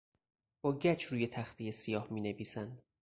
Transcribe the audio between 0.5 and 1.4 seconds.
با گچ روی